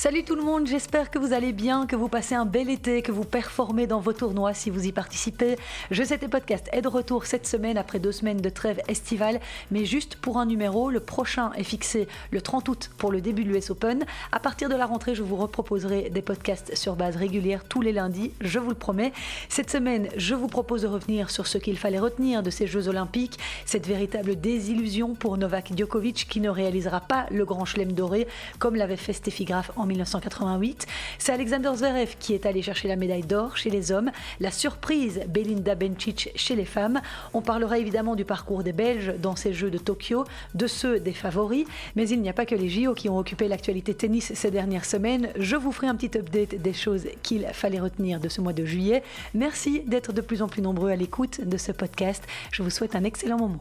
[0.00, 3.02] Salut tout le monde, j'espère que vous allez bien, que vous passez un bel été,
[3.02, 5.56] que vous performez dans vos tournois si vous y participez.
[5.90, 9.40] Je sais tes podcast est de retour cette semaine après deux semaines de trêve estivale,
[9.70, 13.44] mais juste pour un numéro, le prochain est fixé le 30 août pour le début
[13.44, 14.06] de l'US Open.
[14.32, 17.92] À partir de la rentrée, je vous reproposerai des podcasts sur base régulière tous les
[17.92, 19.12] lundis, je vous le promets.
[19.50, 22.88] Cette semaine, je vous propose de revenir sur ce qu'il fallait retenir de ces Jeux
[22.88, 28.26] Olympiques, cette véritable désillusion pour Novak Djokovic qui ne réalisera pas le grand chelem doré
[28.58, 30.86] comme l'avait fait Steffi Graf en 1988.
[31.18, 35.20] C'est Alexander Zverev qui est allé chercher la médaille d'or chez les hommes, la surprise
[35.28, 37.00] Belinda Bencic chez les femmes.
[37.34, 41.12] On parlera évidemment du parcours des Belges dans ces Jeux de Tokyo, de ceux des
[41.12, 44.50] favoris, mais il n'y a pas que les JO qui ont occupé l'actualité tennis ces
[44.50, 45.30] dernières semaines.
[45.36, 48.64] Je vous ferai un petit update des choses qu'il fallait retenir de ce mois de
[48.64, 49.02] juillet.
[49.34, 52.22] Merci d'être de plus en plus nombreux à l'écoute de ce podcast.
[52.52, 53.60] Je vous souhaite un excellent moment.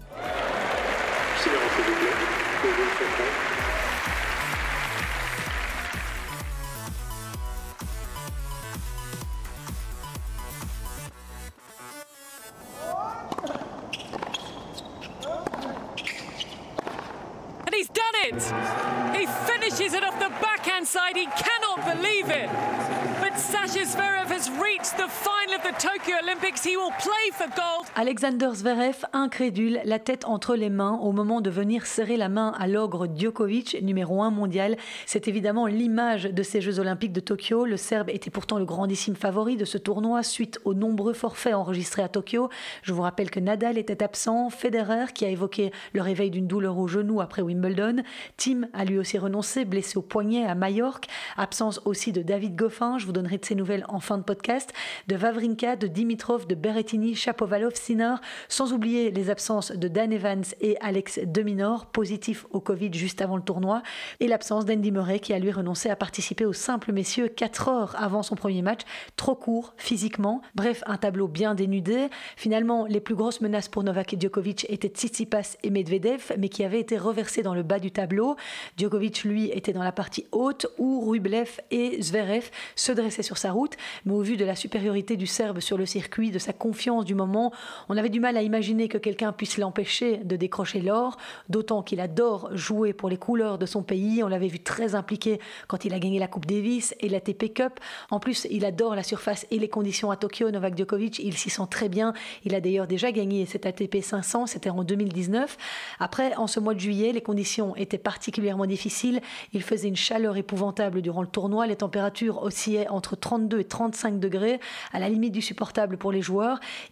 [27.95, 32.53] Alexander Zverev, incrédule, la tête entre les mains au moment de venir serrer la main
[32.59, 34.75] à l'ogre Djokovic, numéro 1 mondial.
[35.05, 37.63] C'est évidemment l'image de ces Jeux Olympiques de Tokyo.
[37.63, 42.03] Le Serbe était pourtant le grandissime favori de ce tournoi suite aux nombreux forfaits enregistrés
[42.03, 42.49] à Tokyo.
[42.83, 46.77] Je vous rappelle que Nadal était absent, Federer qui a évoqué le réveil d'une douleur
[46.77, 48.03] au genou après Wimbledon,
[48.35, 51.07] Tim a lui aussi renoncé, blessé au poignet à Majorque.
[51.37, 54.73] Absence aussi de David Goffin, je vous donnerai de ses nouvelles en fin de podcast,
[55.07, 58.15] de Vavrinka, de Dimitrov, de Berrettini, Chapovalov, Sinner,
[58.49, 63.37] sans oublier les absences de Dan Evans et Alex Deminor, positifs au Covid juste avant
[63.37, 63.83] le tournoi,
[64.19, 67.95] et l'absence d'Andy Murray qui a lui renoncé à participer au simple messieurs 4 heures
[67.97, 68.81] avant son premier match,
[69.15, 70.41] trop court physiquement.
[70.55, 72.07] Bref, un tableau bien dénudé.
[72.35, 76.79] Finalement, les plus grosses menaces pour Novak Djokovic étaient Tsitsipas et Medvedev, mais qui avaient
[76.79, 78.35] été reversés dans le bas du tableau.
[78.75, 83.51] Djokovic, lui, était dans la partie haute où Rublev et Zverev se dressaient sur sa
[83.51, 83.77] route.
[84.05, 87.15] Mais au vu de la supériorité du Serbe sur le circuit, de sa confiance du
[87.15, 87.51] moment,
[87.89, 91.17] on avait du mal à imaginer que quelqu'un puisse l'empêcher de décrocher l'or,
[91.49, 94.23] d'autant qu'il adore jouer pour les couleurs de son pays.
[94.23, 97.53] On l'avait vu très impliqué quand il a gagné la Coupe Davis et la TP
[97.53, 97.79] Cup.
[98.11, 100.51] En plus, il adore la surface et les conditions à Tokyo.
[100.51, 102.13] Novak Djokovic, il s'y sent très bien.
[102.45, 105.57] Il a d'ailleurs déjà gagné cette ATP 500, c'était en 2019.
[105.99, 109.21] Après, en ce mois de juillet, les conditions étaient particulièrement difficile.
[109.53, 111.67] Il faisait une chaleur épouvantable durant le tournoi.
[111.67, 114.59] Les températures oscillaient entre 32 et 35 degrés,
[114.93, 116.28] à la limite du supportable pour les joueurs.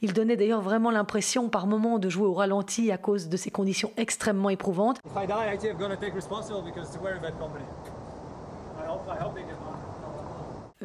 [0.01, 3.51] Il donnait d'ailleurs vraiment l'impression par moments de jouer au ralenti à cause de ces
[3.51, 4.99] conditions extrêmement éprouvantes.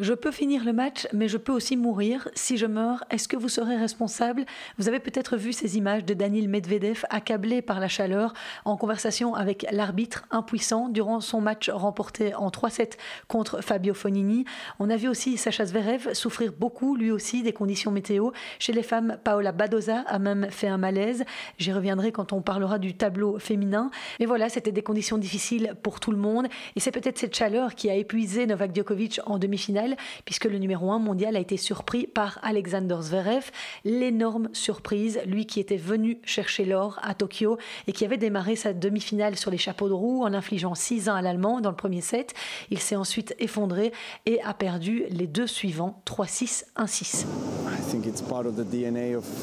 [0.00, 2.26] Je peux finir le match, mais je peux aussi mourir.
[2.34, 4.46] Si je meurs, est-ce que vous serez responsable?
[4.78, 8.32] Vous avez peut-être vu ces images de Daniel Medvedev accablé par la chaleur
[8.64, 12.92] en conversation avec l'arbitre impuissant durant son match remporté en 3-7
[13.28, 14.46] contre Fabio Fonini.
[14.78, 18.30] On a vu aussi Sacha Zverev souffrir beaucoup, lui aussi, des conditions météo.
[18.58, 21.22] Chez les femmes, Paola Badoza a même fait un malaise.
[21.58, 23.90] J'y reviendrai quand on parlera du tableau féminin.
[24.20, 26.46] Mais voilà, c'était des conditions difficiles pour tout le monde.
[26.76, 29.81] Et c'est peut-être cette chaleur qui a épuisé Novak Djokovic en demi-finale
[30.24, 33.50] puisque le numéro 1 mondial a été surpris par Alexander Zverev.
[33.84, 38.72] L'énorme surprise, lui qui était venu chercher l'or à Tokyo et qui avait démarré sa
[38.72, 42.34] demi-finale sur les chapeaux de roue en infligeant 6-1 à l'Allemand dans le premier set.
[42.70, 43.92] Il s'est ensuite effondré
[44.26, 47.24] et a perdu les deux suivants, 3-6, 1-6.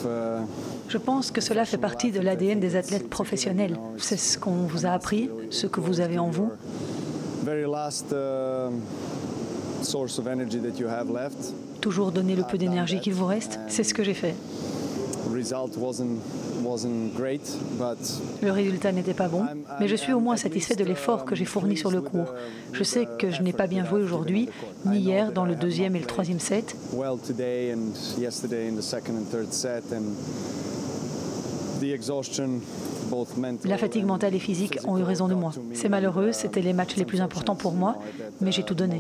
[0.06, 0.46] Uh,
[0.88, 3.78] Je pense que cela fait partie de l'ADN des athlètes professionnels.
[3.98, 6.52] C'est ce qu'on vous a appris, ce que vous avez en vous.
[11.82, 14.36] Toujours donner le peu d'énergie qu'il vous reste, c'est ce que j'ai fait.
[18.42, 19.44] Le résultat n'était pas bon,
[19.80, 22.34] mais je suis au moins satisfait de l'effort que j'ai fourni sur le cours.
[22.74, 24.50] Je sais que je n'ai pas bien joué aujourd'hui,
[24.86, 26.76] ni hier dans le deuxième et le troisième set.
[33.66, 35.52] La fatigue mentale et physique ont eu raison de moi.
[35.74, 37.98] C'est malheureux, c'était les matchs les plus importants pour moi,
[38.42, 39.00] mais j'ai tout donné.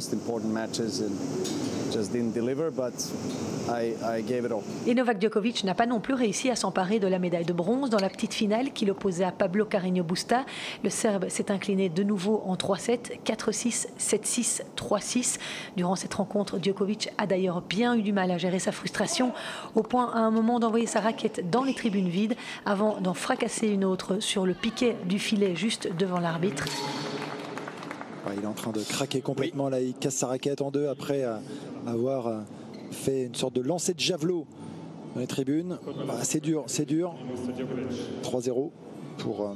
[4.88, 7.89] Et Novak Djokovic n'a pas non plus réussi à s'emparer de la médaille de bronze
[7.89, 10.45] dans la petite finale qu'il opposait à Pablo Carreño Busta.
[10.83, 15.39] Le Serbe s'est incliné de nouveau en 3-7, 4-6, 7-6, 3-6.
[15.77, 19.33] Durant cette rencontre, Djokovic a d'ailleurs bien eu du mal à gérer sa frustration,
[19.75, 23.68] au point à un moment d'envoyer sa raquette dans les tribunes vides avant d'en fracasser
[23.68, 26.65] une autre sur le piquet du filet juste devant l'arbitre.
[28.36, 29.69] il est en train de craquer complètement.
[29.69, 31.24] Là, il casse sa raquette en deux après
[31.88, 32.44] avoir
[32.92, 34.46] fait une sorte de lancer de javelot
[35.14, 35.78] dans les tribunes.
[36.08, 37.16] Bah, c'est dur, c'est dur.
[38.24, 38.72] 3-0
[39.18, 39.54] pour euh,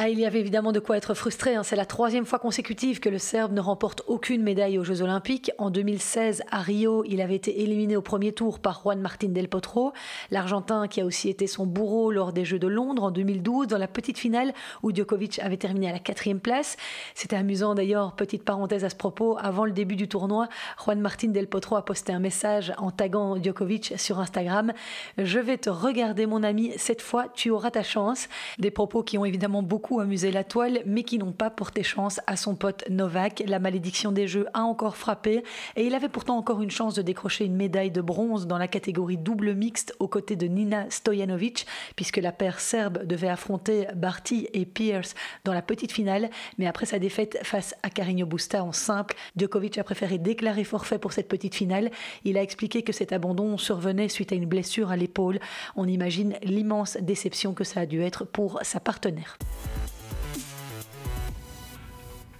[0.00, 1.54] Ah, il y avait évidemment de quoi être frustré.
[1.54, 1.62] Hein.
[1.62, 5.50] C'est la troisième fois consécutive que le Serbe ne remporte aucune médaille aux Jeux Olympiques.
[5.58, 9.48] En 2016, à Rio, il avait été éliminé au premier tour par Juan Martín del
[9.48, 9.92] Potro,
[10.30, 13.78] l'Argentin qui a aussi été son bourreau lors des Jeux de Londres en 2012, dans
[13.78, 16.76] la petite finale où Djokovic avait terminé à la quatrième place.
[17.14, 20.48] C'était amusant d'ailleurs, petite parenthèse à ce propos, avant le début du tournoi,
[20.82, 24.72] Juan Martín del Potro a posté un message en taguant Djokovic sur Instagram.
[25.18, 28.28] Je vais te regarder mon ami, cette fois tu auras ta chance
[28.70, 32.36] propos qui ont évidemment beaucoup amusé la toile, mais qui n'ont pas porté chance à
[32.36, 33.42] son pote Novak.
[33.46, 35.42] La malédiction des Jeux a encore frappé,
[35.76, 38.68] et il avait pourtant encore une chance de décrocher une médaille de bronze dans la
[38.68, 44.48] catégorie double mixte aux côtés de Nina Stojanovic, puisque la paire serbe devait affronter Barty
[44.52, 45.14] et Pierce
[45.44, 46.30] dans la petite finale.
[46.58, 50.98] Mais après sa défaite face à Carreño Busta en simple, Djokovic a préféré déclarer forfait
[50.98, 51.90] pour cette petite finale.
[52.24, 55.40] Il a expliqué que cet abandon survenait suite à une blessure à l'épaule.
[55.76, 59.36] On imagine l'immense déception que ça a dû être pour sa partenaire.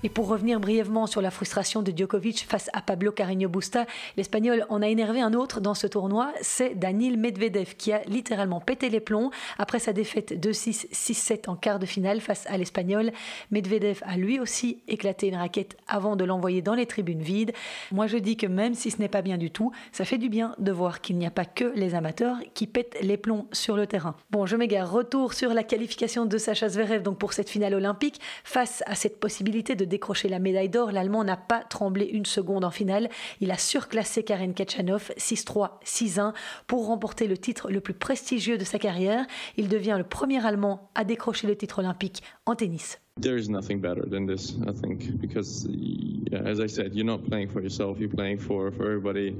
[0.02, 3.84] Et pour revenir brièvement sur la frustration de Djokovic face à Pablo Carreño Busta,
[4.16, 8.60] l'Espagnol en a énervé un autre dans ce tournoi, c'est Daniil Medvedev qui a littéralement
[8.60, 13.12] pété les plombs après sa défaite 2-6, 6-7 en quart de finale face à l'Espagnol.
[13.50, 17.52] Medvedev a lui aussi éclaté une raquette avant de l'envoyer dans les tribunes vides.
[17.92, 20.30] Moi je dis que même si ce n'est pas bien du tout, ça fait du
[20.30, 23.76] bien de voir qu'il n'y a pas que les amateurs qui pètent les plombs sur
[23.76, 24.16] le terrain.
[24.30, 24.90] Bon, je m'égare.
[24.90, 29.20] Retour sur la qualification de Sacha Zverev donc pour cette finale olympique face à cette
[29.20, 33.10] possibilité de décrocher la médaille d'or, l'Allemand n'a pas tremblé une seconde en finale.
[33.42, 36.32] Il a surclassé Karen Kachanov 6-3, 6-1
[36.66, 39.26] pour remporter le titre le plus prestigieux de sa carrière.
[39.58, 42.98] Il devient le premier Allemand à décrocher le titre olympique en tennis.
[43.20, 45.68] There is nothing better than this, I think, because,
[46.32, 49.36] as I said, you're not playing for yourself, you're playing for, for everybody.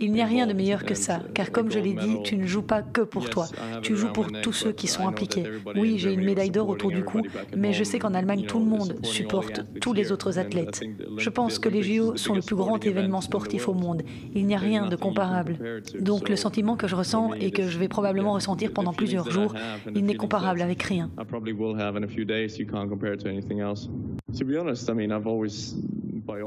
[0.00, 2.46] Il n'y a rien de meilleur que ça, car comme je l'ai dit, tu ne
[2.46, 3.46] joues pas que pour toi,
[3.82, 5.42] tu joues pour tous ceux qui sont impliqués.
[5.74, 7.22] Oui, j'ai une médaille d'or autour du cou,
[7.56, 10.82] mais je sais qu'en Allemagne, tout le monde supporte tous les autres athlètes.
[11.16, 14.02] Je pense que les JO sont le plus grand événement sportif au monde.
[14.36, 15.58] Il n'y a rien de comparable.
[15.98, 19.52] Donc le sentiment que je ressens et que je vais probablement ressentir pendant plusieurs jours,
[19.94, 21.10] il n'est comparable avec rien.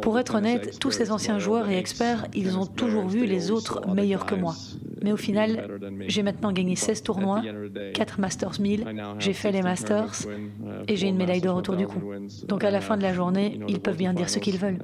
[0.02, 3.82] Pour être honnête, tous ces anciens joueurs et experts, ils ont toujours vu les autres
[3.96, 4.54] meilleurs que moi.
[5.04, 5.68] Mais au final,
[6.08, 7.42] j'ai maintenant gagné 16 tournois,
[7.94, 8.86] 4 Masters 1000,
[9.18, 10.14] j'ai fait les Masters
[10.88, 12.00] et j'ai une médaille d'or autour du cou.
[12.48, 14.78] Donc à la fin de la journée, ils peuvent bien dire ce qu'ils veulent.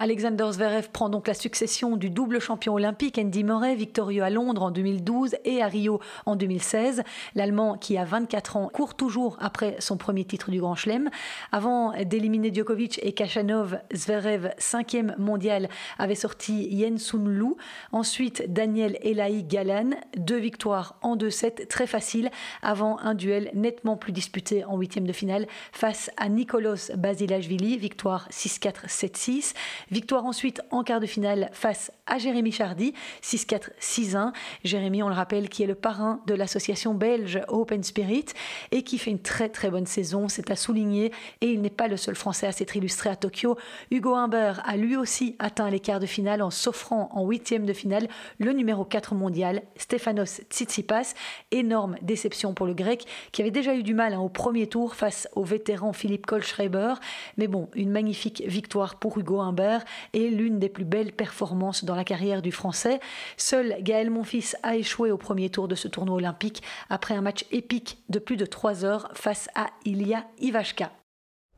[0.00, 4.62] Alexander Zverev prend donc la succession du double champion olympique Andy Murray, victorieux à Londres
[4.62, 7.02] en 2012 et à Rio en 2016.
[7.34, 11.10] L'Allemand, qui a 24 ans, court toujours après son premier titre du Grand Chelem.
[11.50, 15.68] Avant d'éliminer Djokovic et Kachanov, Zverev, cinquième mondial,
[15.98, 17.56] avait sorti Yen Sun Lu.
[17.90, 22.30] Ensuite, Daniel Elahi Galan, deux victoires en 2-7, très facile,
[22.62, 28.28] avant un duel nettement plus disputé en huitième de finale face à Nicolas Basilashvili, victoire
[28.30, 29.54] 6-4, 7-6.
[29.90, 34.32] Victoire ensuite en quart de finale face à Jérémy Chardy, 6-4, 6-1.
[34.64, 38.26] Jérémy, on le rappelle, qui est le parrain de l'association belge Open Spirit
[38.70, 41.12] et qui fait une très très bonne saison, c'est à souligner.
[41.40, 43.56] Et il n'est pas le seul Français à s'être illustré à Tokyo.
[43.90, 47.72] Hugo Humbert a lui aussi atteint les quarts de finale en s'offrant en huitième de
[47.72, 51.14] finale le numéro 4 mondial, Stefanos Tsitsipas.
[51.50, 54.94] Énorme déception pour le grec qui avait déjà eu du mal hein, au premier tour
[54.94, 56.94] face au vétéran Philippe Kohlschreiber.
[57.36, 59.77] Mais bon, une magnifique victoire pour Hugo Humbert
[60.12, 63.00] et l'une des plus belles performances dans la carrière du Français.
[63.36, 67.44] Seul Gaël Monfils a échoué au premier tour de ce tournoi olympique après un match
[67.50, 70.90] épique de plus de 3 heures face à Ilya Ivashka.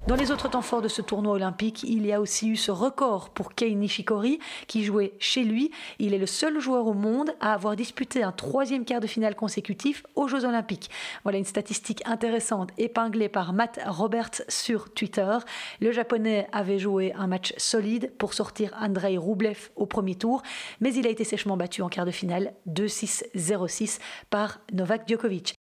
[0.07, 2.71] Dans les autres temps forts de ce tournoi olympique, il y a aussi eu ce
[2.71, 5.71] record pour Kei Nishikori qui jouait chez lui.
[5.99, 9.37] Il est le seul joueur au monde à avoir disputé un troisième quart de finale
[9.37, 10.91] consécutif aux Jeux olympiques.
[11.23, 15.37] Voilà une statistique intéressante épinglée par Matt Roberts sur Twitter.
[15.81, 20.43] Le japonais avait joué un match solide pour sortir Andrei Rublev au premier tour,
[20.81, 25.60] mais il a été sèchement battu en quart de finale 2-6-0-6 par Novak Djokovic.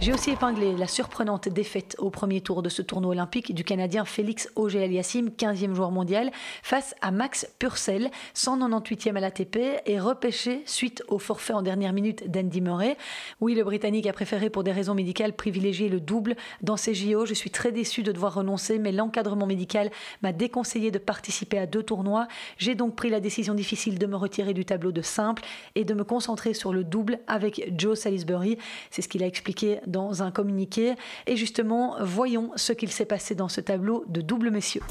[0.00, 4.04] J'ai aussi épinglé la surprenante défaite au premier tour de ce tournoi olympique du Canadien
[4.04, 6.30] Félix Auger-Aliassime, 15e joueur mondial,
[6.62, 12.30] face à Max Purcell, 198e à l'ATP et repêché suite au forfait en dernière minute
[12.30, 12.96] d'Andy Murray.
[13.40, 17.26] Oui, le Britannique a préféré pour des raisons médicales privilégier le double dans ses JO.
[17.26, 19.90] Je suis très déçu de devoir renoncer, mais l'encadrement médical
[20.22, 22.28] m'a déconseillé de participer à deux tournois.
[22.56, 25.42] J'ai donc pris la décision difficile de me retirer du tableau de simple
[25.74, 28.58] et de me concentrer sur le double avec Joe Salisbury.
[28.92, 30.94] C'est ce qu'il a expliqué dans un communiqué.
[31.26, 34.82] Et justement, voyons ce qu'il s'est passé dans ce tableau de double messieurs.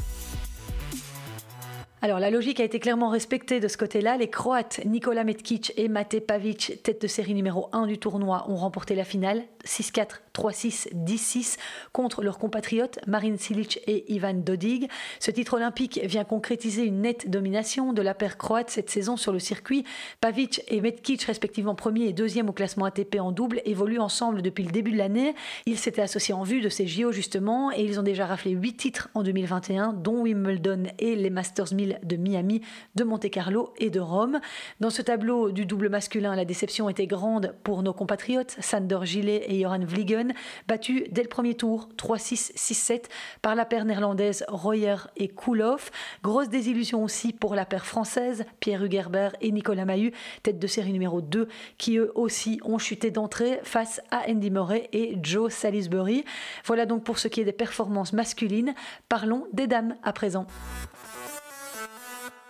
[2.04, 4.18] Alors la logique a été clairement respectée de ce côté-là.
[4.18, 8.56] Les Croates Nikola Metkic et Mate Pavic, tête de série numéro 1 du tournoi, ont
[8.56, 11.58] remporté la finale 6-4, 3-6, 10-6
[11.94, 14.88] contre leurs compatriotes Marin Silic et Ivan Dodig.
[15.20, 19.34] Ce titre olympique vient concrétiser une nette domination de la paire croate cette saison sur
[19.34, 19.84] le circuit.
[20.22, 24.64] Pavic et Metkic, respectivement premier et deuxième au classement ATP en double, évoluent ensemble depuis
[24.64, 25.34] le début de l'année.
[25.66, 28.74] Ils s'étaient associés en vue de ces JO justement et ils ont déjà raflé 8
[28.76, 32.62] titres en 2021, dont Wimbledon et les Masters 1000 de Miami,
[32.96, 34.40] de Monte Carlo et de Rome.
[34.80, 39.46] Dans ce tableau du double masculin, la déception était grande pour nos compatriotes, Sander Gillet
[39.48, 40.34] et Joran Vliegen,
[40.68, 43.04] battus dès le premier tour 3-6, 6-7
[43.42, 45.92] par la paire néerlandaise Royer et Koulhoff.
[46.24, 50.14] Grosse désillusion aussi pour la paire française, Pierre Hugerbert et Nicolas Mahut,
[50.44, 54.90] tête de série numéro 2, qui eux aussi ont chuté d'entrée face à Andy Murray
[54.94, 56.24] et Joe Salisbury.
[56.66, 58.74] Voilà donc pour ce qui est des performances masculines.
[59.10, 60.48] Parlons des dames à présent.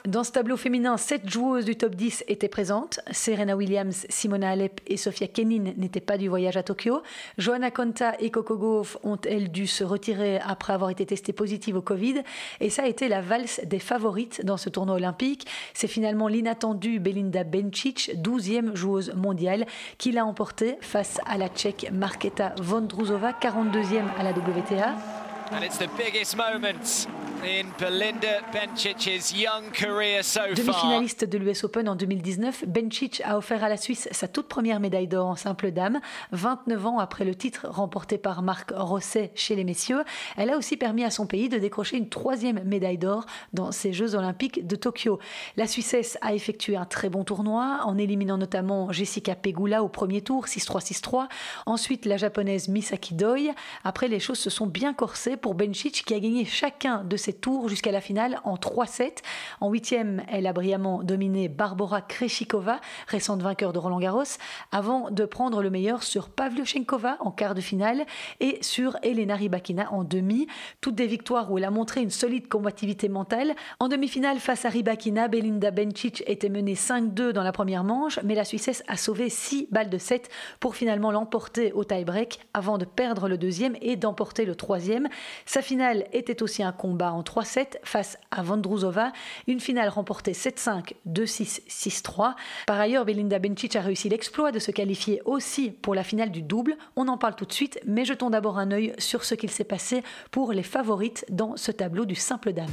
[0.08, 3.02] Dans ce tableau féminin, sept joueuses du top 10 étaient présentes.
[3.12, 7.02] Serena Williams, Simona Alep et Sofia Kenin n'étaient pas du voyage à Tokyo.
[7.38, 11.76] Johanna Konta et Coco Gauff ont, elles, dû se retirer après avoir été testées positives
[11.76, 12.24] au Covid.
[12.62, 15.46] Et ça a été la valse des favorites dans ce tournoi olympique.
[15.74, 19.66] C'est finalement l'inattendue Belinda Bencic, 12e joueuse mondiale,
[19.98, 25.27] qui l'a emporté face à la Tchèque Marketa Vondrouzova, 42e à la WTA.
[25.52, 27.08] And it's the biggest moment
[27.44, 30.54] in Belinda Bencic's young career so far.
[30.56, 34.80] Demi-finaliste de l'US Open en 2019, Bencic a offert à la Suisse sa toute première
[34.80, 36.02] médaille d'or en simple dame,
[36.32, 40.04] 29 ans après le titre remporté par Marc Rosset chez les messieurs.
[40.36, 43.94] Elle a aussi permis à son pays de décrocher une troisième médaille d'or dans ces
[43.94, 45.20] Jeux olympiques de Tokyo.
[45.56, 50.22] La Suissesse a effectué un très bon tournoi en éliminant notamment Jessica Pegula au premier
[50.22, 51.28] tour, 6-3, 6-3.
[51.66, 53.54] Ensuite, la japonaise Misaki Doi.
[53.86, 57.34] Après, les choses se sont bien corsées pour Bencic qui a gagné chacun de ses
[57.34, 59.18] tours jusqu'à la finale en 3-7.
[59.62, 64.38] En huitième, elle a brillamment dominé Barbara Kreshikova, récente vainqueur de Roland Garros,
[64.72, 68.06] avant de prendre le meilleur sur Pavlyuchenkova en quart de finale
[68.40, 70.48] et sur Elena Rybakina en demi.
[70.82, 73.56] Toutes des victoires où elle a montré une solide combativité mentale.
[73.80, 78.36] En demi-finale face à Rybakina, Belinda Bencic était menée 5-2 dans la première manche, mais
[78.36, 80.30] la Suissesse a sauvé 6 balles de 7
[80.60, 85.08] pour finalement l'emporter au tie-break avant de perdre le deuxième et d'emporter le troisième.
[85.46, 89.12] Sa finale était aussi un combat en 3-7 face à Vondrouzova,
[89.48, 92.36] une finale remportée 7-5, 2-6, 6-3.
[92.66, 96.42] Par ailleurs, Belinda Bencic a réussi l'exploit de se qualifier aussi pour la finale du
[96.42, 96.78] double.
[96.96, 99.64] On en parle tout de suite, mais jetons d'abord un œil sur ce qu'il s'est
[99.64, 102.68] passé pour les favorites dans ce tableau du simple dame.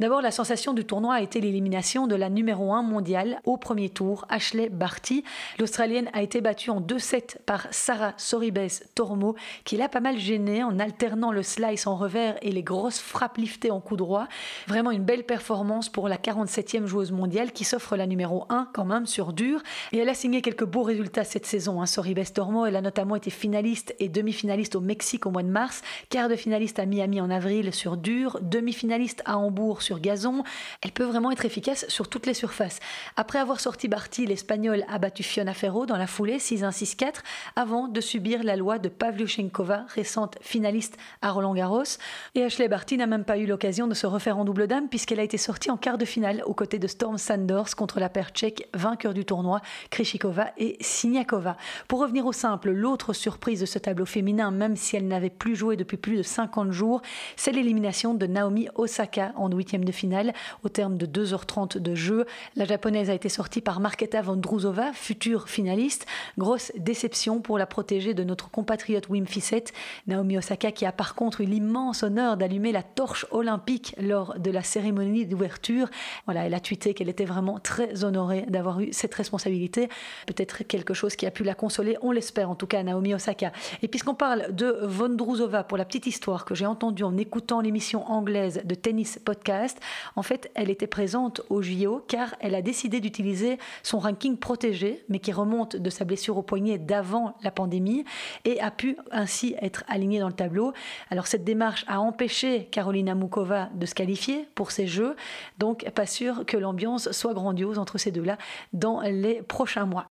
[0.00, 3.88] D'abord, la sensation du tournoi a été l'élimination de la numéro 1 mondiale au premier
[3.88, 5.24] tour, Ashley Barty.
[5.58, 10.62] L'Australienne a été battue en 2-7 par Sarah Soribes Tormo, qui l'a pas mal gênée
[10.62, 14.28] en alternant le slice en revers et les grosses frappes liftées en coup droit.
[14.68, 18.84] Vraiment une belle performance pour la 47e joueuse mondiale qui s'offre la numéro 1 quand
[18.84, 19.64] même sur dur.
[19.90, 21.82] Et elle a signé quelques beaux résultats cette saison.
[21.82, 21.86] Hein.
[21.86, 25.82] Soribes Tormo, elle a notamment été finaliste et demi-finaliste au Mexique au mois de mars,
[26.08, 30.44] quart de finaliste à Miami en avril sur dur, demi-finaliste à Hambourg sur gazon.
[30.82, 32.80] Elle peut vraiment être efficace sur toutes les surfaces.
[33.16, 37.14] Après avoir sorti Barty, l'Espagnol a battu Fiona Ferro dans la foulée 6-1-6-4
[37.56, 41.98] avant de subir la loi de Pavlyuchenkova, récente finaliste à Roland Garros.
[42.34, 45.20] Et Ashley Barty n'a même pas eu l'occasion de se refaire en double dame puisqu'elle
[45.20, 48.30] a été sortie en quart de finale aux côtés de Storm Sanders contre la paire
[48.30, 51.56] tchèque vainqueur du tournoi, Krishikova et Siniakova.
[51.86, 55.56] Pour revenir au simple, l'autre surprise de ce tableau féminin, même si elle n'avait plus
[55.56, 57.02] joué depuis plus de 50 jours,
[57.36, 60.32] c'est l'élimination de Naomi Osaka en huitième de finale.
[60.64, 65.48] Au terme de 2h30 de jeu, la japonaise a été sortie par Marketa Vondrouzova, future
[65.48, 66.06] finaliste.
[66.38, 69.72] Grosse déception pour la protégée de notre compatriote Wim Fissett.
[70.06, 74.50] Naomi Osaka qui a par contre eu l'immense honneur d'allumer la torche olympique lors de
[74.50, 75.88] la cérémonie d'ouverture.
[76.26, 79.88] Voilà, elle a tweeté qu'elle était vraiment très honorée d'avoir eu cette responsabilité.
[80.26, 83.52] Peut-être quelque chose qui a pu la consoler, on l'espère en tout cas, Naomi Osaka.
[83.82, 88.08] Et puisqu'on parle de Vondrouzova, pour la petite histoire que j'ai entendue en écoutant l'émission
[88.10, 89.67] anglaise de Tennis Podcast,
[90.16, 95.04] en fait, elle était présente au JO car elle a décidé d'utiliser son ranking protégé,
[95.08, 98.04] mais qui remonte de sa blessure au poignet d'avant la pandémie,
[98.44, 100.72] et a pu ainsi être alignée dans le tableau.
[101.10, 105.16] Alors cette démarche a empêché Carolina Mukova de se qualifier pour ces Jeux,
[105.58, 108.38] donc pas sûr que l'ambiance soit grandiose entre ces deux-là
[108.72, 110.06] dans les prochains mois.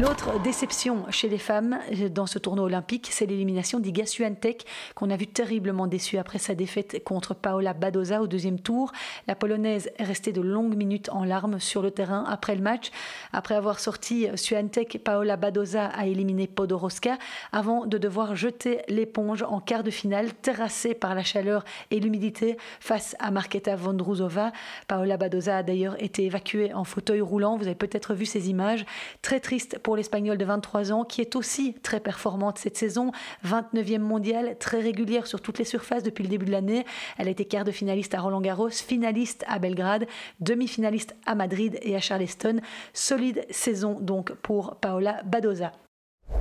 [0.00, 5.08] L'autre déception chez les femmes euh, dans ce tournoi olympique, c'est l'élimination d'Iga Swiatek, qu'on
[5.08, 8.90] a vu terriblement déçue après sa défaite contre Paola Badoza au deuxième tour.
[9.28, 12.90] La Polonaise est restée de longues minutes en larmes sur le terrain après le match.
[13.32, 17.16] Après avoir sorti Swiatek, Paola Badoza a éliminé Podoroska
[17.52, 22.56] avant de devoir jeter l'éponge en quart de finale, terrassée par la chaleur et l'humidité
[22.80, 24.50] face à Marketa Vondrouzova.
[24.88, 27.56] Paola Badoza a d'ailleurs été évacuée en fauteuil roulant.
[27.56, 28.84] Vous avez peut-être vu ces images.
[29.22, 33.12] Très triste pour l'Espagnol de 23 ans, qui est aussi très performante cette saison,
[33.46, 36.84] 29e mondiale, très régulière sur toutes les surfaces depuis le début de l'année.
[37.18, 40.06] Elle a été quart de finaliste à Roland Garros, finaliste à Belgrade,
[40.40, 42.60] demi-finaliste à Madrid et à Charleston.
[42.94, 45.70] Solide saison donc pour Paola Badoza.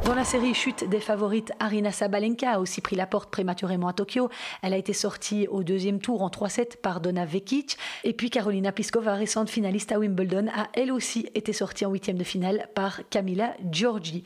[0.05, 3.93] Dans la série chute des favorites, Arina Sabalenka a aussi pris la porte prématurément à
[3.93, 4.29] Tokyo.
[4.61, 7.77] Elle a été sortie au deuxième tour en 3-7 par Donna Vekic.
[8.03, 12.17] Et puis Carolina Pliskova, récente finaliste à Wimbledon, a elle aussi été sortie en huitième
[12.17, 14.25] de finale par Camila Giorgi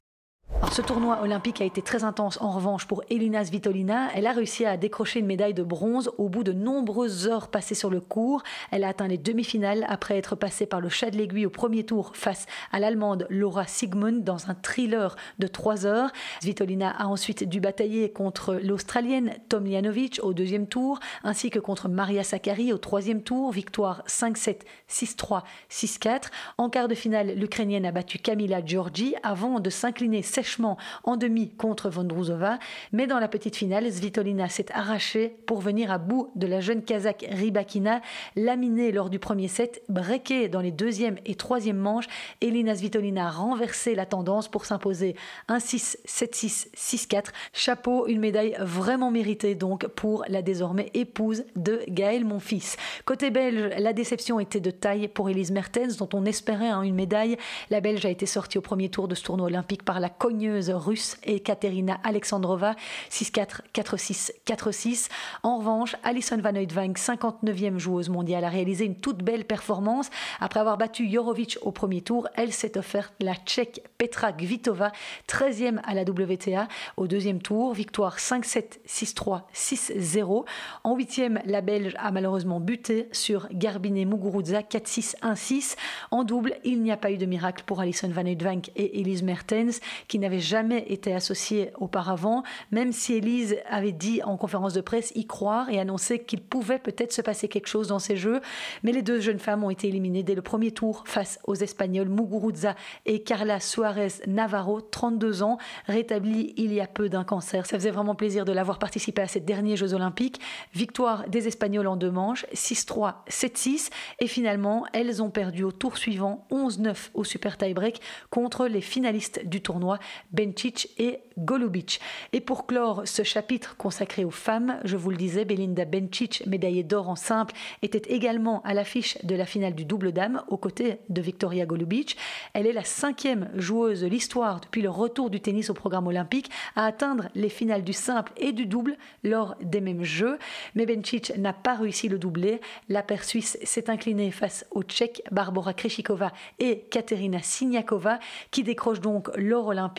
[0.77, 4.09] ce tournoi olympique a été très intense en revanche pour Elina Svitolina.
[4.13, 7.73] Elle a réussi à décrocher une médaille de bronze au bout de nombreuses heures passées
[7.73, 8.43] sur le cours.
[8.69, 11.83] Elle a atteint les demi-finales après être passée par le chat de l'aiguille au premier
[11.83, 16.11] tour face à l'Allemande Laura Sigmund dans un thriller de 3 heures.
[16.41, 22.23] Svitolina a ensuite dû batailler contre l'Australienne Tomljanovic au deuxième tour ainsi que contre Maria
[22.23, 23.51] Sakkari au troisième tour.
[23.51, 26.23] Victoire 5-7, 6-3, 6-4.
[26.57, 31.50] En quart de finale, l'Ukrainienne a battu Kamila Georgi avant de s'incliner sèchement en demi
[31.50, 32.60] contre Vondrouzova,
[32.91, 36.84] mais dans la petite finale, Svitolina s'est arrachée pour venir à bout de la jeune
[36.84, 38.01] Kazakh Rybakina,
[38.36, 42.06] laminée lors du premier set, breakée dans les deuxième et troisième manches.
[42.39, 45.15] Elina Svitolina a renversé la tendance pour s'imposer
[45.50, 47.25] 1-6, 7-6, 6-4.
[47.51, 52.75] Chapeau, une médaille vraiment méritée donc pour la désormais épouse de Gaël Monfils.
[53.06, 56.94] Côté belge, la déception était de taille pour Elise Mertens, dont on espérait hein, une
[56.94, 57.38] médaille.
[57.72, 60.72] La Belge a été sortie au premier tour de ce tournoi olympique par la cogneuse
[60.72, 62.75] russe Ekaterina Alexandrova
[63.10, 65.07] 6-4, 4-6, 4-6.
[65.41, 70.10] En revanche, Alison Van Oudvank, 59e joueuse mondiale, a réalisé une toute belle performance.
[70.41, 74.91] Après avoir battu Jorovic au premier tour, elle s'est offerte la Tchèque Petra Kvitova,
[75.30, 77.73] 13e à la WTA au deuxième tour.
[77.73, 80.43] Victoire 5-7, 6-3, 6-0.
[80.84, 85.78] En huitième, la Belge a malheureusement buté sur Garbine Muguruza 4-6, 1-6.
[86.12, 89.23] En double, il n'y a pas eu de miracle pour Alison Van Oudvank et Elise
[89.23, 94.82] Mertens qui n'avaient jamais été associés auparavant, même si Elise avait dit en conférence de
[94.82, 98.41] presse y croire et annoncer qu'il pouvait peut-être se passer quelque chose dans ces jeux.
[98.84, 102.10] Mais les deux jeunes femmes ont été éliminées dès le premier tour face aux Espagnols
[102.10, 102.75] Muguruza
[103.06, 107.65] et Carla Suarez Navarro, 32 ans, rétablie il y a peu d'un cancer.
[107.65, 110.39] Ça faisait vraiment plaisir de l'avoir participé à ces derniers Jeux Olympiques.
[110.73, 113.89] Victoire des Espagnols en deux manches, 6-3, 7-6.
[114.19, 119.45] Et finalement, elles ont perdu au tour suivant 11-9 au super tie-break contre les finalistes
[119.45, 119.99] du tournoi,
[120.32, 122.00] Bencic et Golubic.
[122.34, 126.84] Et pour clore ce chapitre consacré aux femmes, je vous le disais, Belinda Bencic, médaillée
[126.84, 130.98] d'or en simple, était également à l'affiche de la finale du double dame aux côtés
[131.10, 132.17] de Victoria Golubic.
[132.54, 136.50] Elle est la cinquième joueuse de l'histoire depuis le retour du tennis au programme olympique
[136.76, 140.38] à atteindre les finales du simple et du double lors des mêmes Jeux.
[140.76, 142.62] Mais Bencic n'a pas réussi le doublé.
[142.89, 148.20] La paire suisse s'est inclinée face aux Tchèques Barbara Kreshikova et Katerina Siniakova
[148.52, 149.96] qui décrochent donc l'or olympique.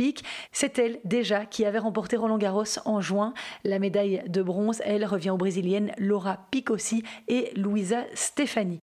[0.52, 3.34] C'est elle déjà qui avait remporté Roland Garros en juin.
[3.64, 8.78] La médaille de bronze, elle, revient aux Brésiliennes Laura Picossi et Louisa Stefani.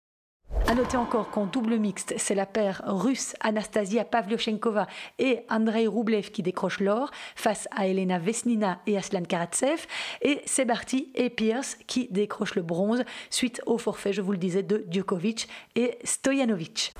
[0.67, 4.87] À noter encore qu'en double mixte, c'est la paire russe Anastasia Pavlyuchenkova
[5.19, 9.85] et Andrei Rublev qui décrochent l'or face à Elena Vesnina et Aslan Karatsev.
[10.21, 14.37] Et c'est Barty et Pierce qui décrochent le bronze suite au forfait, je vous le
[14.37, 16.93] disais, de Djokovic et Stojanovic.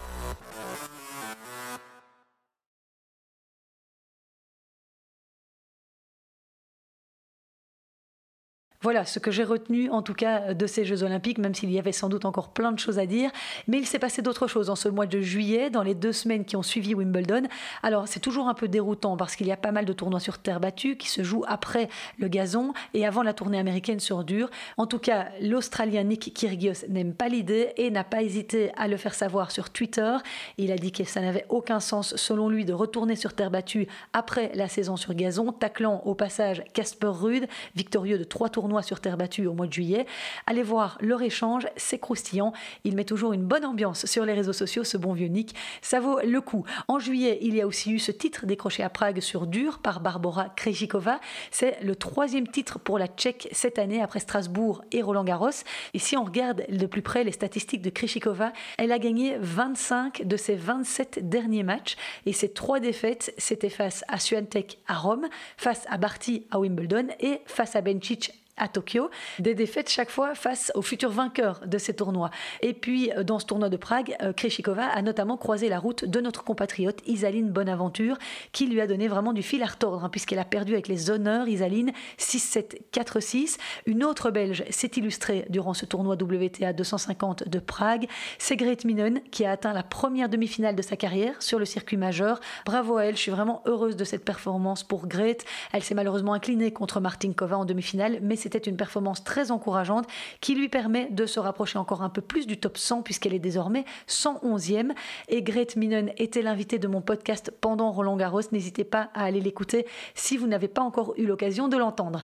[8.86, 11.80] Voilà ce que j'ai retenu en tout cas de ces Jeux Olympiques, même s'il y
[11.80, 13.32] avait sans doute encore plein de choses à dire.
[13.67, 16.45] Mais il s'est passé d'autres choses en ce mois de juillet, dans les deux semaines
[16.45, 17.48] qui ont suivi Wimbledon.
[17.82, 20.38] Alors c'est toujours un peu déroutant parce qu'il y a pas mal de tournois sur
[20.38, 24.52] terre battue qui se jouent après le gazon et avant la tournée américaine sur dur.
[24.78, 28.98] En tout cas, l'Australien Nick Kyrgios n'aime pas l'idée et n'a pas hésité à le
[28.98, 30.15] faire savoir sur Twitter.
[30.60, 33.88] Il a dit que ça n'avait aucun sens selon lui de retourner sur terre battue
[34.13, 39.00] après la saison sur gazon, taclant au passage Casper Ruud, victorieux de trois tournois sur
[39.00, 40.06] terre battue au mois de juillet.
[40.46, 42.54] Allez voir leur échange, c'est croustillant.
[42.84, 45.56] Il met toujours une bonne ambiance sur les réseaux sociaux, ce bon vieux Nick.
[45.82, 46.66] Ça vaut le coup.
[46.88, 50.00] En juillet, il y a aussi eu ce titre décroché à Prague sur dur par
[50.00, 51.20] Barbara Krejcikova.
[51.52, 55.50] C'est le troisième titre pour la Tchèque cette année après Strasbourg et Roland Garros.
[55.94, 60.24] Et si on regarde de plus près les statistiques de Krejcikova, elle a gagné 25
[60.26, 65.28] de ses 27 derniers matchs et ses trois défaites, c'était face à Swiatek à Rome,
[65.58, 70.34] face à Barty à Wimbledon et face à Bencic à Tokyo, des défaites chaque fois
[70.34, 72.30] face aux futurs vainqueurs de ces tournois.
[72.62, 76.06] Et puis, euh, dans ce tournoi de Prague, euh, Kreshikova a notamment croisé la route
[76.06, 78.18] de notre compatriote Isaline Bonaventure,
[78.52, 81.10] qui lui a donné vraiment du fil à retordre, hein, puisqu'elle a perdu avec les
[81.10, 83.58] honneurs Isaline 6-7, 4-6.
[83.86, 88.08] Une autre Belge s'est illustrée durant ce tournoi WTA 250 de Prague.
[88.38, 91.98] C'est Grete Minen, qui a atteint la première demi-finale de sa carrière sur le circuit
[91.98, 92.39] majeur.
[92.65, 95.46] Bravo à elle, je suis vraiment heureuse de cette performance pour Grete.
[95.74, 100.05] Elle s'est malheureusement inclinée contre Martinkova en demi-finale, mais c'était une performance très encourageante
[100.39, 103.39] qui lui permet de se rapprocher encore un peu plus du top 100 puisqu'elle est
[103.39, 104.91] désormais 111e.
[105.29, 108.41] Et Grete Minen était l'invitée de mon podcast pendant Roland Garros.
[108.51, 112.21] N'hésitez pas à aller l'écouter si vous n'avez pas encore eu l'occasion de l'entendre.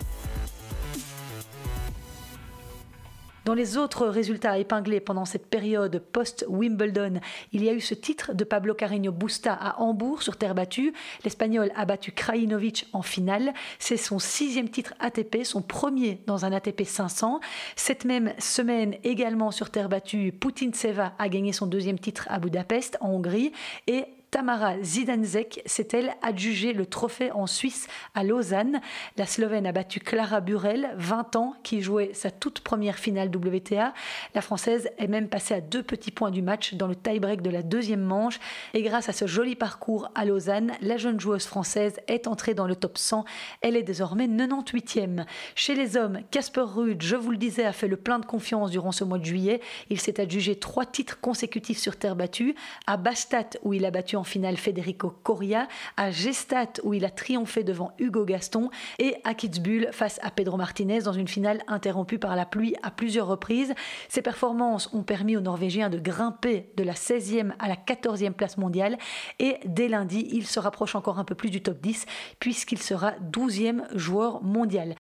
[3.43, 7.19] Dans les autres résultats épinglés pendant cette période post-Wimbledon,
[7.53, 10.93] il y a eu ce titre de Pablo Carreño Busta à Hambourg sur terre battue.
[11.23, 13.53] L'Espagnol a battu Krajinovic en finale.
[13.79, 17.39] C'est son sixième titre ATP, son premier dans un ATP 500.
[17.75, 22.99] Cette même semaine, également sur terre battue, Putin-Seva a gagné son deuxième titre à Budapest,
[23.01, 23.53] en Hongrie.
[23.87, 28.79] Et Tamara Zidanzek s'est-elle adjugé le trophée en Suisse à Lausanne.
[29.17, 33.93] La Slovène a battu Clara Burel, 20 ans, qui jouait sa toute première finale WTA.
[34.33, 37.49] La Française est même passée à deux petits points du match dans le tie-break de
[37.49, 38.39] la deuxième manche.
[38.73, 42.67] Et grâce à ce joli parcours à Lausanne, la jeune joueuse française est entrée dans
[42.67, 43.25] le top 100.
[43.59, 45.25] Elle est désormais 98e.
[45.55, 48.71] Chez les hommes, Casper Ruud, je vous le disais, a fait le plein de confiance
[48.71, 49.59] durant ce mois de juillet.
[49.89, 52.55] Il s'est adjugé trois titres consécutifs sur terre battue.
[52.87, 57.09] À Bastat, où il a battu en finale Federico Coria, à Gestat où il a
[57.09, 62.19] triomphé devant Hugo Gaston et à Kitzbühel face à Pedro Martinez dans une finale interrompue
[62.19, 63.73] par la pluie à plusieurs reprises.
[64.09, 68.57] Ces performances ont permis aux Norvégiens de grimper de la 16e à la 14e place
[68.57, 68.99] mondiale
[69.39, 72.05] et dès lundi, il se rapproche encore un peu plus du top 10
[72.39, 74.95] puisqu'il sera 12e joueur mondial.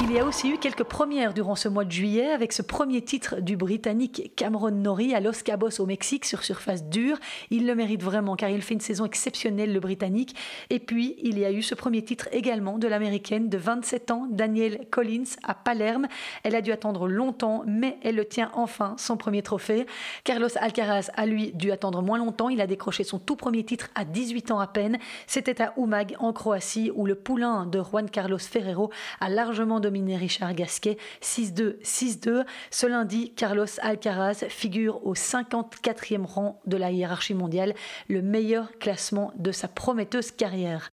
[0.00, 3.02] Il y a aussi eu quelques premières durant ce mois de juillet avec ce premier
[3.02, 7.18] titre du Britannique Cameron Norrie à Los Cabos au Mexique sur surface dure.
[7.50, 10.36] Il le mérite vraiment car il fait une saison exceptionnelle le Britannique.
[10.70, 14.28] Et puis il y a eu ce premier titre également de l'américaine de 27 ans
[14.30, 16.06] Danielle Collins à Palerme.
[16.44, 19.84] Elle a dû attendre longtemps mais elle le tient enfin son premier trophée.
[20.22, 22.50] Carlos Alcaraz a lui dû attendre moins longtemps.
[22.50, 24.98] Il a décroché son tout premier titre à 18 ans à peine.
[25.26, 30.16] C'était à Umag en Croatie où le poulain de Juan Carlos Ferrero a largement dominé
[30.16, 32.44] Richard Gasquet 6-2, 6-2.
[32.70, 37.72] Ce lundi, Carlos Alcaraz figure au 54e rang de la hiérarchie mondiale,
[38.08, 40.90] le meilleur classement de sa prometteuse carrière.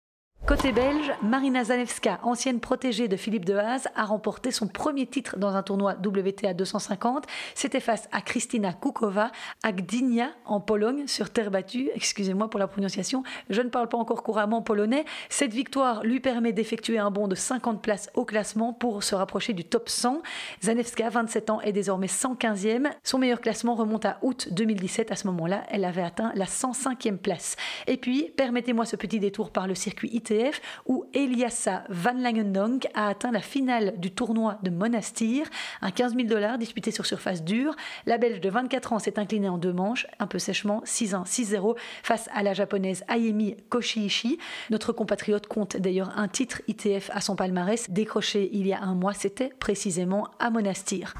[0.48, 5.36] Côté belge, Marina Zanevska, ancienne protégée de Philippe de Haas, a remporté son premier titre
[5.36, 7.26] dans un tournoi WTA 250.
[7.54, 9.30] C'était face à Kristina Kukova
[9.62, 11.90] à Gdynia en Pologne sur terre battue.
[11.94, 15.04] Excusez-moi pour la prononciation, je ne parle pas encore couramment polonais.
[15.28, 19.52] Cette victoire lui permet d'effectuer un bond de 50 places au classement pour se rapprocher
[19.52, 20.22] du top 100.
[20.64, 22.90] Zanevska, 27 ans, est désormais 115e.
[23.04, 25.12] Son meilleur classement remonte à août 2017.
[25.12, 27.56] À ce moment-là, elle avait atteint la 105e place.
[27.86, 30.37] Et puis, permettez-moi ce petit détour par le circuit ITF
[30.86, 35.46] où Eliassa Van Langendonk a atteint la finale du tournoi de Monastir,
[35.82, 37.74] un 15 000 dollars disputé sur surface dure.
[38.06, 41.76] La Belge de 24 ans s'est inclinée en deux manches, un peu sèchement, 6-1, 6-0
[42.02, 44.38] face à la japonaise Ayemi Koshiishi.
[44.70, 48.94] Notre compatriote compte d'ailleurs un titre ITF à son palmarès décroché il y a un
[48.94, 51.14] mois, c'était précisément à Monastir.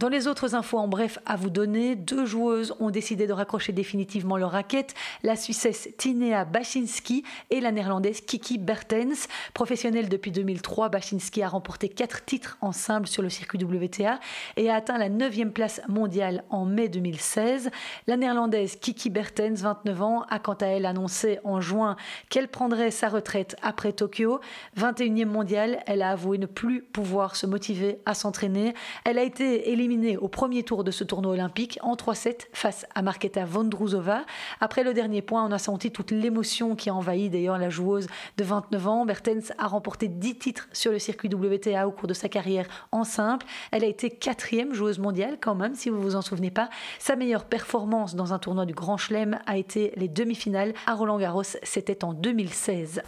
[0.00, 3.72] Dans les autres infos en bref à vous donner, deux joueuses ont décidé de raccrocher
[3.72, 9.28] définitivement leur raquette, la Suissesse Tinea Bachinski et la Néerlandaise Kiki Bertens.
[9.54, 14.18] Professionnelle depuis 2003, Bachinski a remporté quatre titres en simple sur le circuit WTA
[14.56, 17.70] et a atteint la 9e place mondiale en mai 2016.
[18.08, 21.94] La Néerlandaise Kiki Bertens, 29 ans, a quant à elle annoncé en juin
[22.30, 24.40] qu'elle prendrait sa retraite après Tokyo.
[24.76, 28.74] 21e mondiale, elle a avoué ne plus pouvoir se motiver à s'entraîner.
[29.04, 29.83] Elle a été éliminée
[30.20, 34.24] au premier tour de ce tournoi olympique en 3-7 face à Marketa Vondrouzova.
[34.60, 38.06] Après le dernier point, on a senti toute l'émotion qui a envahi d'ailleurs la joueuse
[38.38, 39.04] de 29 ans.
[39.04, 43.04] Bertens a remporté 10 titres sur le circuit WTA au cours de sa carrière en
[43.04, 43.46] simple.
[43.72, 46.70] Elle a été quatrième joueuse mondiale quand même, si vous vous en souvenez pas.
[46.98, 51.18] Sa meilleure performance dans un tournoi du Grand Chelem a été les demi-finales à Roland
[51.18, 51.42] Garros.
[51.62, 53.02] C'était en 2016.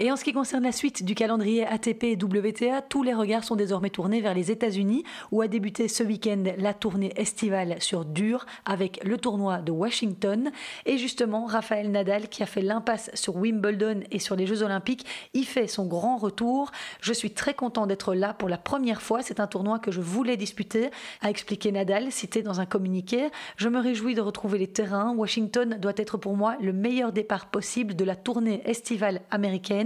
[0.00, 3.44] Et en ce qui concerne la suite du calendrier ATP et WTA, tous les regards
[3.44, 8.04] sont désormais tournés vers les États-Unis, où a débuté ce week-end la tournée estivale sur
[8.04, 10.50] dur avec le tournoi de Washington.
[10.84, 15.06] Et justement, Raphaël Nadal, qui a fait l'impasse sur Wimbledon et sur les Jeux Olympiques,
[15.32, 16.72] y fait son grand retour.
[17.00, 19.22] Je suis très content d'être là pour la première fois.
[19.22, 23.28] C'est un tournoi que je voulais disputer, a expliqué Nadal, cité dans un communiqué.
[23.56, 25.14] Je me réjouis de retrouver les terrains.
[25.14, 29.83] Washington doit être pour moi le meilleur départ possible de la tournée estivale américaine.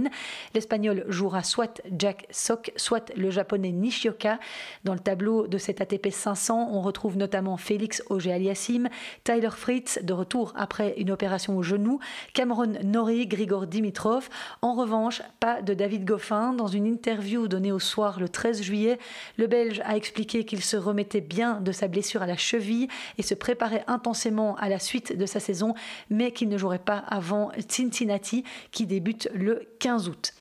[0.53, 4.39] L'Espagnol jouera soit Jack Sock, soit le Japonais Nishioka.
[4.83, 8.89] Dans le tableau de cet ATP 500, on retrouve notamment Félix Auger-Aliassime,
[9.23, 11.99] Tyler Fritz, de retour après une opération au genou,
[12.33, 14.29] Cameron Norrie, Grigor Dimitrov.
[14.61, 16.53] En revanche, pas de David Goffin.
[16.53, 18.99] Dans une interview donnée au soir le 13 juillet,
[19.37, 23.23] le Belge a expliqué qu'il se remettait bien de sa blessure à la cheville et
[23.23, 25.73] se préparait intensément à la suite de sa saison,
[26.09, 30.38] mais qu'il ne jouerait pas avant Cincinnati qui débute le 15 15 août.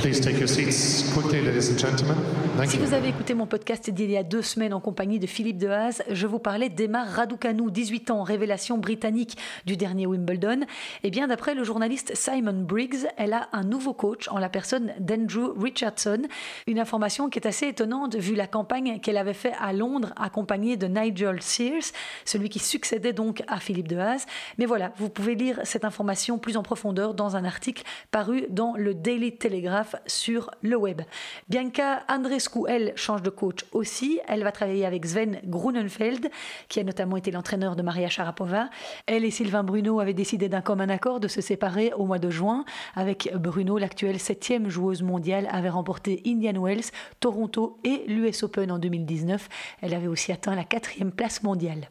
[0.00, 2.16] Please take your seats quickly, ladies and gentlemen.
[2.56, 2.84] Thank Si you.
[2.84, 6.02] vous avez écouté mon podcast d'il y a deux semaines en compagnie de Philippe Dehaze,
[6.10, 10.60] je vous parlais d'Emma Raducanu, 18 ans, révélation britannique du dernier Wimbledon.
[11.04, 14.92] Et bien, d'après le journaliste Simon Briggs, elle a un nouveau coach en la personne
[14.98, 16.22] d'Andrew Richardson.
[16.66, 20.76] Une information qui est assez étonnante vu la campagne qu'elle avait fait à Londres, accompagnée
[20.76, 21.92] de Nigel Sears,
[22.24, 24.26] celui qui succédait donc à Philippe Dehaze.
[24.58, 28.74] Mais voilà, vous pouvez lire cette information plus en profondeur dans un article paru dans
[28.76, 29.61] le Daily Telegraph
[30.06, 31.02] sur le web.
[31.48, 34.20] Bianca Andrescu, elle, change de coach aussi.
[34.28, 36.30] Elle va travailler avec Sven Grunenfeld,
[36.68, 38.68] qui a notamment été l'entraîneur de Maria Sharapova.
[39.06, 42.30] Elle et Sylvain Bruno avaient décidé d'un commun accord de se séparer au mois de
[42.30, 42.64] juin.
[42.94, 48.78] Avec Bruno, l'actuelle septième joueuse mondiale avait remporté Indian Wells, Toronto et l'US Open en
[48.78, 49.48] 2019.
[49.80, 51.88] Elle avait aussi atteint la quatrième place mondiale.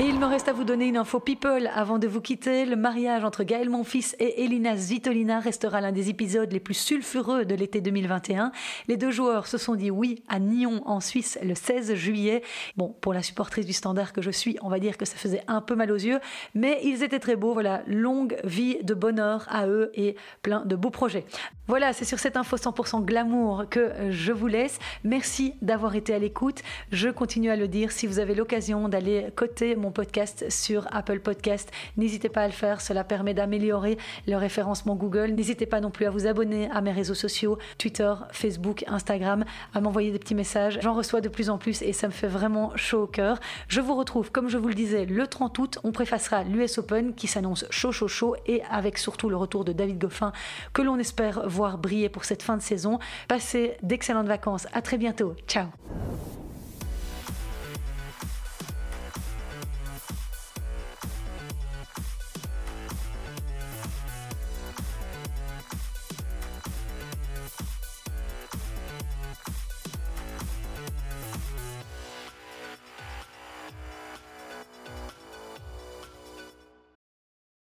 [0.00, 2.66] Et il me reste à vous donner une info people avant de vous quitter.
[2.66, 7.44] Le mariage entre Gaël Monfils et Elina Svitolina restera l'un des épisodes les plus sulfureux
[7.44, 8.50] de l'été 2021.
[8.88, 12.42] Les deux joueurs se sont dit oui à Nyon en Suisse le 16 juillet.
[12.76, 15.42] Bon, pour la supportrice du standard que je suis, on va dire que ça faisait
[15.46, 16.18] un peu mal aux yeux,
[16.56, 17.52] mais ils étaient très beaux.
[17.52, 21.24] Voilà, longue vie de bonheur à eux et plein de beaux projets.
[21.68, 24.80] Voilà, c'est sur cette info 100% glamour que je vous laisse.
[25.04, 26.62] Merci d'avoir été à l'écoute.
[26.90, 29.28] Je continue à le dire, si vous avez l'occasion d'aller
[29.74, 32.82] mon podcast sur Apple Podcast, n'hésitez pas à le faire.
[32.82, 33.96] Cela permet d'améliorer
[34.26, 35.30] le référencement Google.
[35.30, 39.80] N'hésitez pas non plus à vous abonner à mes réseaux sociaux, Twitter, Facebook, Instagram, à
[39.80, 40.78] m'envoyer des petits messages.
[40.82, 43.40] J'en reçois de plus en plus et ça me fait vraiment chaud au cœur.
[43.68, 45.78] Je vous retrouve, comme je vous le disais, le 30 août.
[45.84, 49.72] On préfacera l'US Open qui s'annonce chaud, chaud, chaud et avec surtout le retour de
[49.72, 50.32] David Goffin
[50.74, 52.98] que l'on espère voir briller pour cette fin de saison.
[53.28, 54.66] Passez d'excellentes vacances.
[54.74, 55.34] À très bientôt.
[55.46, 55.68] Ciao.